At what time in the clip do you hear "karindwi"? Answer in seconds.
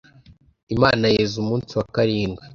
1.93-2.43